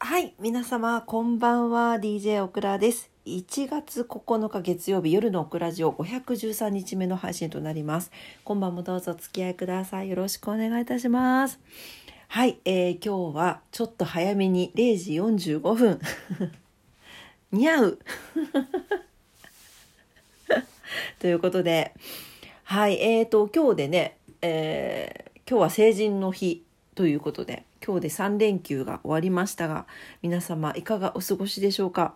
[0.00, 1.96] はい、皆様、こんばんは。
[1.96, 3.10] DJ オクラです。
[3.26, 8.12] 1月9日月曜日夜のオクラジオ513日目の配信となります。
[8.44, 10.08] 今晩もどうぞお付き合いください。
[10.08, 11.58] よろしくお願いいたします。
[12.28, 15.14] はい、えー今日はちょっと早めに0時
[15.58, 16.00] 45分。
[17.50, 17.98] 似合う
[21.18, 21.92] ということで、
[22.62, 26.62] はい、えーと、今日でね、えー今日は成人の日
[26.94, 29.86] ということで、今日で3連休が終わりましたが、
[30.20, 32.14] 皆様いかがお過ごしでしょうか？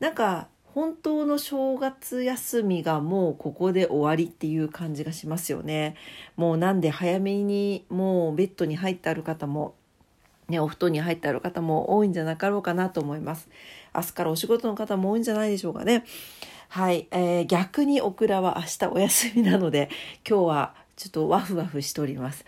[0.00, 5.94] なんか、本当の正月休みがもうここで終わりっていう感じがしますよね。
[6.34, 9.76] もうなんで早めにもうベッドに入ってある方も、
[10.48, 13.48] ね、お布団に入ってある方も多いんじゃなかろうかなと思います。
[13.94, 16.04] 明日からお仕事の方も多いんじゃないでしょうかね。
[16.70, 19.90] はい、えー逆にオクラは明日お休みなので、
[20.28, 22.44] 今日はちょっとワフワフしております。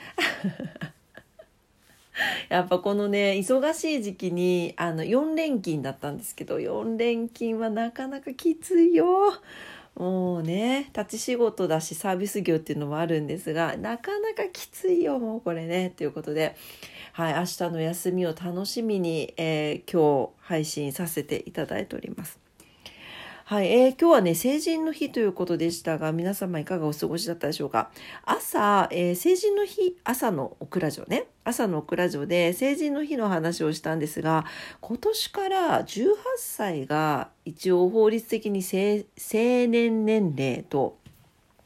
[2.48, 9.34] やっぱこのね忙しい時期にあの4連勤だったんですけど4連勤はなかなかきついよ。
[9.95, 16.54] もうね立ち仕事だしサービス業っていうのもあるんですがなかなかきついよもうこれねということで、
[17.14, 22.45] はい、明日の休みを楽しみに、えー今日配信させていただいております。
[23.48, 27.92] はい、えー今日はね、成人の日ということでしたが、皆様いかがお過ごしだったでしょうか？
[28.24, 34.46] 朝、えー成人の日、朝のオクラジオね、朝のオクラジオで成人の日の話をしたんですが、
[34.80, 36.08] 今年から18
[36.38, 40.98] 歳が一応法律的に成成年年齢と、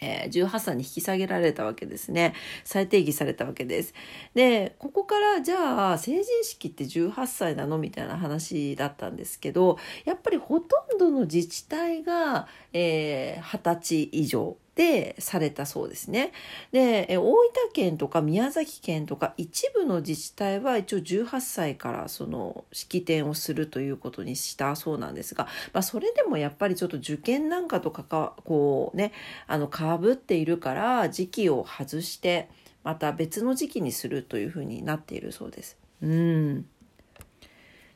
[0.00, 2.34] えー18歳に引き下げられたわけですね。
[2.64, 3.94] 再定義されたわけです。
[4.34, 16.32] で、ここからじゃあ成人式って18歳なのみたいな話だったんですけど、やっぱりほとんどの自治体が、えー20歳以上でされたそうですね。
[16.72, 29.12] で、大分県とか宮崎県とか一部の自治体は一応18歳からその式典をするということにしたそうなんですが、まあそれでもやっぱりちょっと受験なんかとかか、こうね、
[29.46, 32.48] あの、被っているから時期を外して、
[32.82, 35.76] また別の時期にするというふうになっているそうです。
[36.00, 36.66] うん。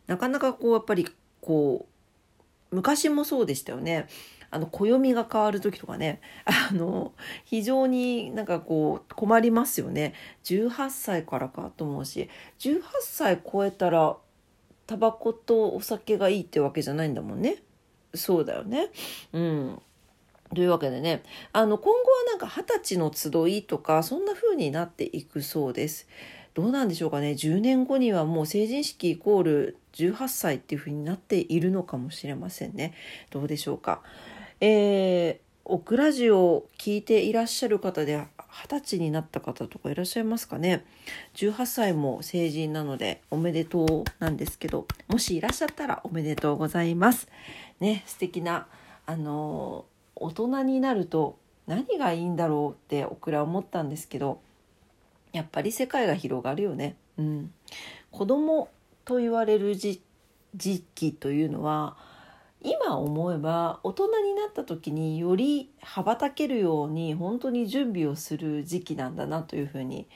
[0.06, 1.08] なかなかこう、やっぱり
[1.40, 1.86] こ
[2.70, 4.06] う、昔もそうでしたよね。
[4.54, 7.12] あの暦が変わる時とかね あの
[7.44, 10.14] 非常になんかこう困りますよね。
[10.44, 12.28] 18歳からかと思うし
[12.60, 14.16] 18歳超えたら
[14.86, 17.56] タバコとお酒がいいってわけじゃないんだもんね。
[18.14, 18.90] そうだよね。
[19.32, 19.82] うん。
[20.54, 26.06] というわけでねあの今後はなんか二十歳の集いとかそんな風になっていくそうです。
[26.54, 27.32] どうなんでしょうかね。
[27.32, 32.94] 10年後にはもう成人式イコール18歳っていう風になっているのかもしれませんね。
[33.30, 34.02] どうでしょうか。
[34.60, 38.16] えー、オクラジオを聞いていらっしゃる方で
[38.48, 40.84] 二十歳になった方とかいらっしゃいますかね。
[41.34, 47.28] 18歳も成人なのでおめでとうなんですけどもしいらっしゃったらおめでとうございます。
[47.80, 48.66] ね素敵な
[49.06, 54.40] あの大人になると何がいいんだろうってオクラ思ったんですけど
[55.32, 56.96] やっぱり世界が広がるよね。
[57.18, 57.52] うん。
[58.12, 58.68] 子供
[59.04, 60.00] と言われる時
[60.56, 61.96] 期というのは
[62.64, 70.08] 今思えば大人になった時により羽ばたけるように本当に準備をする時期なんだなというふうに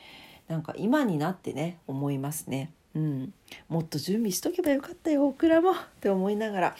[0.48, 2.72] なんか今になってね思いますね。
[2.94, 3.34] うん、
[3.68, 6.76] もっと準備しとけばよかったよオクラもって思いながら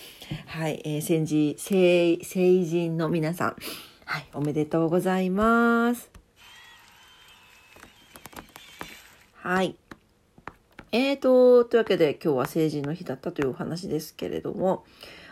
[0.47, 3.57] はい、えー、先人成成人の皆さん
[4.07, 6.11] はいおめでとうございます。
[9.49, 9.77] はい。
[10.91, 14.85] えーと、というわけで今日は成人の日だったというお話ですけれども、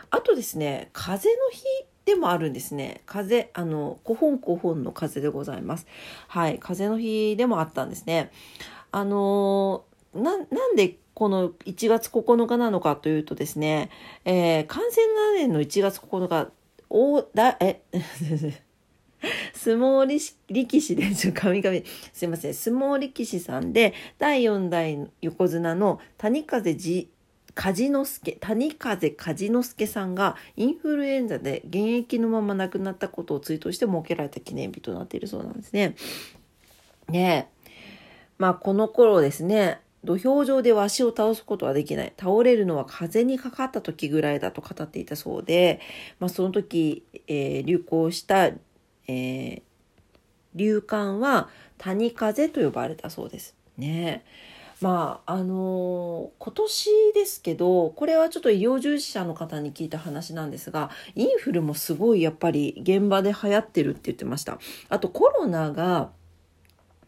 [0.09, 1.63] あとですね、風の日
[2.05, 3.01] でもあるんですね。
[3.05, 5.87] 風、あの、古本古本の風でございます。
[6.27, 8.31] はい、風の日でもあったんですね。
[8.91, 13.89] あのな、なんでこの1月9日なのかというとですね、
[14.23, 16.51] えー、完成7年の1月9日、
[16.89, 17.81] おだ、え、
[19.53, 20.05] 相撲
[20.47, 21.79] 力士で、ちょ、神々、
[22.13, 27.09] すいません、相撲力士さんで、第4代横綱の谷風じ
[27.57, 35.95] 梶之助谷風梶之助さんがインフルエンザで現役のまま亡くなったことを追悼して設けられた記念日となっているそうなんですね。
[37.09, 37.71] ねえ
[38.37, 45.81] まあこの頃ですね土俵上でわしを倒すことはできない倒れるのは風にかかった時ぐらいだと語っていたそうで、
[46.19, 49.61] まあ、その時、えー流行した、えー
[50.53, 53.55] 流感は谷風と呼ばれたそうです。
[53.77, 64.59] ねえまああの今年ですけどこれはちょっと医療従事者の方に聞いた話なんですがインフルもすごいやっぱり現場で流行ってるって言ってました。
[64.89, 66.11] あとコロナが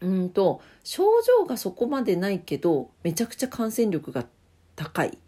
[0.00, 4.26] うんと症状がそこまでないけどめちゃくちゃ感染力が
[4.74, 5.18] 高い。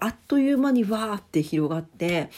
[0.00, 2.30] あっという間にわーって広がって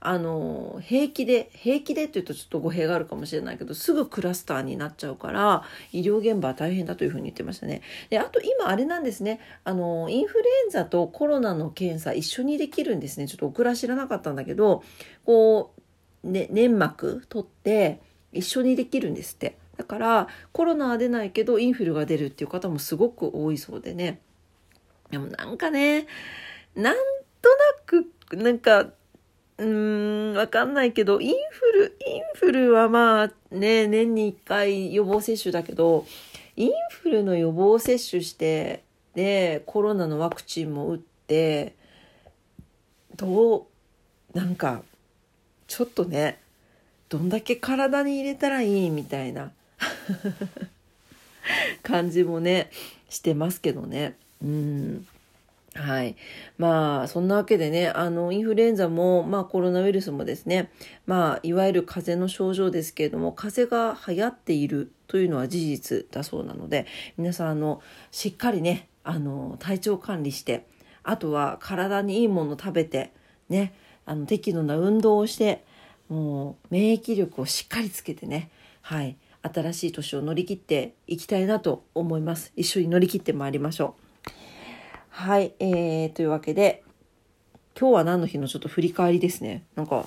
[0.00, 7.82] あの平気で平気でっていうとちょっと語弊があるかもしれないけどすぐクラスターになっちゃうから医療現場は大変だというふうに言ってましたね。
[8.10, 14.84] であと今あれなんですねあのインフルエンザとコロナの検査一緒にできるんですねちょっとオクラ知らなかったんだけど
[15.24, 15.72] こ
[16.24, 18.00] う、ね、粘膜取って
[18.32, 19.56] 一緒にできるんですって。
[19.76, 24.20] だからコロナは出ないけどインフルが出るっていう方もすごく多いそうでね。
[25.10, 26.06] でもなんかね
[26.74, 26.96] なん
[27.40, 27.56] とな
[27.86, 28.90] くなんか
[29.58, 36.06] うーん、わかんないけど、インフル、インフルはまあね、年に1回予防接種だけど、
[36.56, 38.84] インフルの予防接種して、
[39.14, 41.74] で、コロナのワクチンも打って、
[43.16, 43.66] ど
[44.34, 44.82] う、なんか、
[45.66, 46.40] ちょっとね、
[47.08, 49.52] どんだけ体に入れたらいいみたいな
[51.82, 52.70] 感じもね、
[53.08, 54.16] してますけどね。
[54.42, 55.06] うん。
[55.78, 56.16] はい。
[56.58, 60.72] まあ、そんなわけでね、あの、インフルエンザも、まあ、コロナウイルスもですね、
[61.06, 66.86] まあ、いわゆる風邪の症状ですけれども、風邪が流行っているというのは事実だそうなので、
[67.16, 67.80] 皆さん、あの、
[68.10, 70.66] しっかりね、あの、体調管理して、
[71.04, 73.12] あとは体にいいもの食べて、
[73.48, 73.72] ね、
[74.04, 75.64] あの、適度な運動をして、
[76.08, 78.50] もう、免疫力をしっかりつけてね、
[78.82, 82.52] はい、新しい年を乗り切っていきたいなと思います。
[82.56, 84.07] 一緒に乗り切ってまいりましょう。
[85.10, 86.84] はい、えー、というわけで、
[87.78, 89.64] 今日は何の日のちょっと振り返りですね。
[89.74, 90.06] なんか、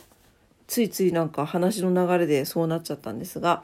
[0.67, 3.63] ついついなんか話の流れでそうなっちゃったんですが。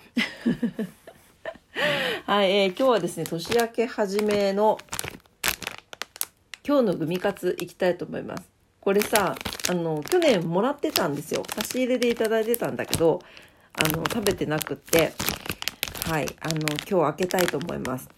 [2.26, 4.78] はい、えー、今日はですね、年明け初めの
[6.68, 8.44] 今日のグミカツいきたいと思います。
[8.82, 9.36] これさ、
[9.70, 11.44] あの、去年もらってたんですよ。
[11.56, 13.22] 差し入れでいただいてたんだけど、
[13.74, 15.14] あの、食べてなくって、
[16.06, 16.56] はい、あの、
[16.90, 18.10] 今日開けたいと思います。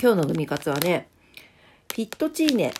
[0.00, 1.17] 今日のグミカツはね、フ
[1.98, 2.72] フィットチーネ、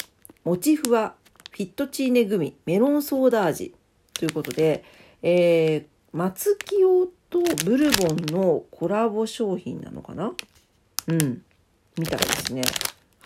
[0.45, 1.13] モチフワ、
[1.51, 3.75] フィットチーネグミ、メロンソーダ味
[4.15, 4.85] ということで、
[5.25, 10.35] えー、松清とブルボンのコラボ商品なのかな？
[11.09, 11.43] うん。
[11.99, 12.63] みたいですね。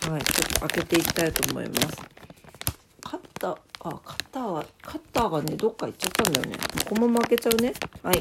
[0.00, 0.22] はい。
[0.22, 1.88] ちょっと開けていきたいと思います。
[3.02, 6.56] カッター、あ、カッターは、カッターがね、どっか行っちゃったんだよね。
[6.88, 7.74] このまま開けちゃうね。
[8.02, 8.18] はい。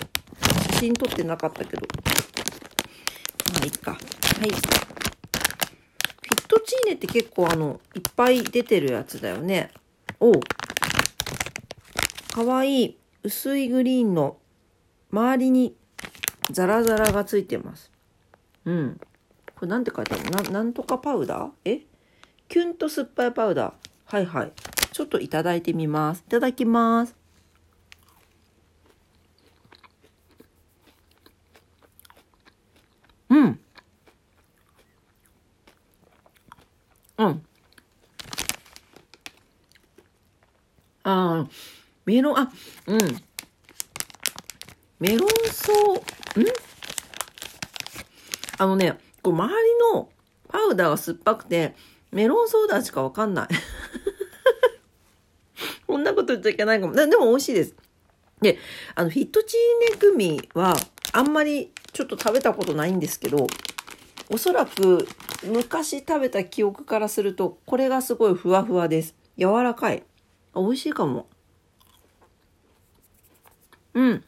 [0.73, 1.87] 写真撮ってなかったけど。
[3.53, 3.91] まあ、いっか。
[3.91, 4.01] はい。
[6.61, 9.71] トチーネって結構あの、いっぱい出てるやつだよね。
[10.19, 10.31] お
[12.33, 14.37] かわいい薄いグリーンの
[15.11, 15.75] 周りに
[16.51, 17.91] ザラザラがついてます。
[18.65, 19.01] うん。
[19.55, 20.41] これなんて書いてあるの？
[20.43, 21.49] ななんとかパウダー？
[21.65, 21.81] え？
[22.47, 23.73] キュンと酸っぱいパウダー。
[24.05, 24.51] はいはい。
[24.91, 26.23] ちょっといただいてみます。
[26.27, 27.15] いただきます。
[33.29, 33.59] うん。
[37.17, 37.45] うん。
[41.03, 41.47] ああ、
[42.05, 42.51] メロン、あ、
[42.87, 42.99] うん。
[44.99, 46.45] メロンソー、ん？
[48.57, 50.09] あのね、こう周りの
[50.47, 51.75] パウダーが酸っぱくて、
[52.11, 53.47] メロンソーダしかわかんない。
[55.87, 56.93] こんなこと言っちゃいけないかも。
[56.93, 57.75] でも美味しいです。
[58.41, 58.57] で、
[58.95, 60.75] あの、フィットチーネグミは、
[61.13, 63.47] あんまりちょっと食べたことないんですけど、
[64.29, 65.07] おそらく
[65.43, 69.15] 昔食べた記憶からすると、これがすごいふわふわです。
[69.37, 70.03] 柔らかい。
[70.55, 71.27] 美味しいかも。
[73.93, 74.23] うん。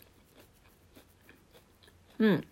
[2.19, 2.47] うん。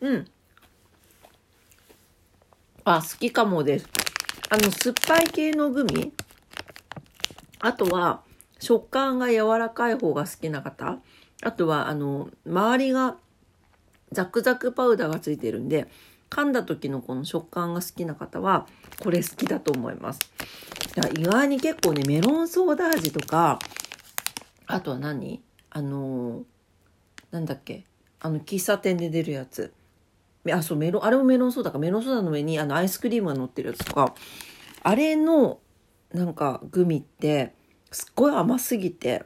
[0.00, 0.24] うん。
[2.84, 3.88] あ、好きかもです。
[4.48, 6.12] あの、酸っぱい系のグミ？
[7.60, 8.22] あとは、
[8.60, 10.98] 食感が柔らかい方が好きな方？
[11.42, 13.16] あとは、あの、周りが
[14.12, 15.88] ザクザクパウダーがついてるんで、
[16.30, 18.66] 噛んだ時のこの食感が好きな方は、
[19.00, 20.20] これ好きだと思います。
[21.08, 23.58] 意外に結構ね、メロンソーダ味とか、
[24.66, 25.42] あとは何？
[25.70, 26.44] あのー、
[27.30, 27.84] なんだっけ？
[28.20, 29.72] あの、喫茶店で出るやつ。
[30.50, 31.78] あ、そう、メロン、あれもメロンソーダか。
[31.78, 34.14] メロンソーダの上にあの、アイスクリームが乗ってるやつとか、
[34.82, 35.58] あれの、
[36.12, 37.52] なんか、グミって、
[37.90, 39.24] すっごい甘すぎて、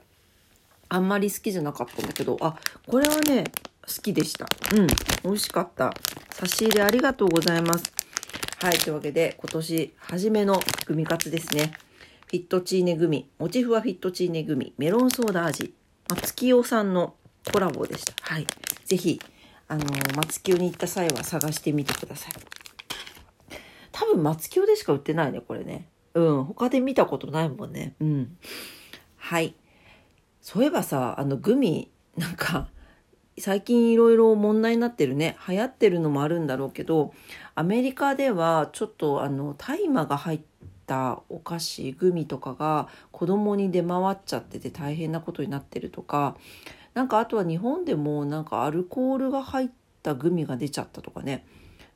[0.88, 3.44] あんまり好きじゃなかったんだけど、あ、これはね、
[3.86, 4.46] 好きでした。
[4.74, 4.86] うん。
[5.24, 5.94] 美味しかった。
[6.30, 7.92] 差し入れありがとうございます。
[8.62, 8.78] はい。
[8.78, 11.72] というわけで、今年初めのグミカツですね。
[12.28, 13.28] フィットチーネグミ。
[13.40, 14.72] モチフワフィットチーネグミ。
[14.78, 15.74] メロンソーダ味。
[16.08, 17.16] 松清さんの
[17.52, 18.14] コラボでした。
[18.20, 18.46] はい。
[18.84, 19.20] ぜひ、
[19.66, 22.34] あのー、松清に行った際は探してみてください。
[23.90, 25.88] 多分松清でしか売ってないね、これね。
[26.14, 26.44] うん。
[26.44, 27.96] 他で見たことないもんね。
[27.98, 28.36] うん。
[29.16, 29.56] はい。
[30.40, 32.68] そういえばさ、あのグミ、なんか、
[33.38, 37.14] 最近いろいろ問題になってるね流行ってるのもあるんだろうけど
[37.54, 40.40] アメリカではちょっとあの大麻が入っ
[40.86, 46.36] たお菓子グミとかが子供に出回っちゃってて大変なことになってるとか
[46.94, 49.68] なんかあとは日本でもなんかアルコールが入っ
[50.02, 51.46] たグミが出ちゃったとかね、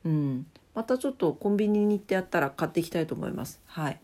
[0.05, 3.61] うん、またちょっとコンビニに行ってやったら買っていきたいと思います。
[3.67, 4.01] はい、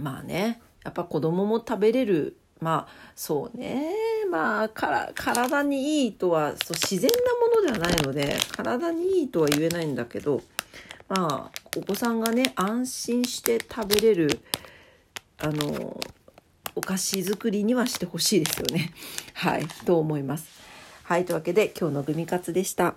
[0.00, 0.60] まあね。
[0.84, 3.92] やっぱ子供も食べれるまあそうね
[4.30, 7.16] まあから体にいいとはそう自然な
[7.58, 10.42] ものではないので体にいいとは言えないんだけど
[11.08, 14.40] まあお子さんがね安心して食べれる
[15.38, 16.00] あの
[16.74, 18.92] お菓子作りにはしてほしいですよね。
[19.34, 20.46] はい、と思います。
[21.02, 22.94] はい、というわけで今日のグミカツでした。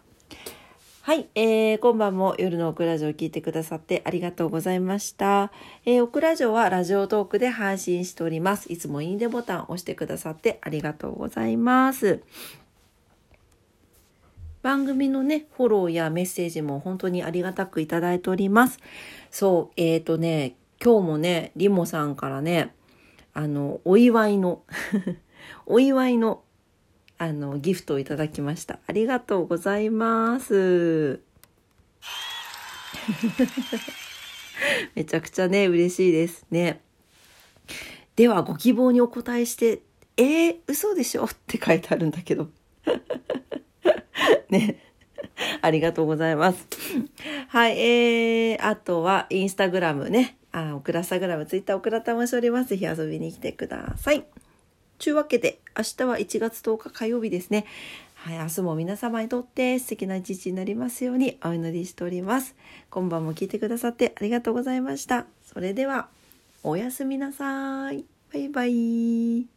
[1.05, 5.51] はい、えー、今晩も夜のオクラジオを聞いてくださってありがとうございました。
[5.85, 8.73] えー、オクラジオはラジオトークで配信しております。
[8.73, 12.23] いつもいいねボタンを押してくださってありがとうございます。
[14.63, 18.79] 番組のね、フォローやメッセージも本当にありがたくいただいております。
[19.29, 22.73] そう、え、ー、とね、今日もね、リモさんからね、
[23.35, 24.63] あの、お祝いの
[25.67, 26.41] お祝いの、
[27.17, 28.79] あの、ギフトをいただきました。
[28.87, 31.21] ありがとうございます。
[34.95, 36.81] めちゃくちゃね、嬉しいですね。
[38.15, 39.81] では、ご希望にお答えして、
[40.17, 42.49] えー、嘘でしょって書いてあるんだけど。
[44.49, 44.81] ね。
[45.61, 46.67] ありがとうございます。
[47.49, 50.37] はい、えー、あとは、インスタグラムね。
[50.51, 52.69] あ、オクラスタグラム、ツイッター、オクラタもしております。
[52.69, 54.25] ぜひ遊びに来てください。
[54.99, 57.65] ちゅうわけで、明日は1月10日火曜日ですね。
[58.15, 62.55] はい、明日も皆様にとって素敵な一日になりますようにお祈りしております。
[62.89, 65.25] 今晩も聞いてくださってありがとうございました。
[65.43, 66.07] それでは、
[66.63, 68.03] おやすみなさい。
[68.33, 69.54] バイバイ。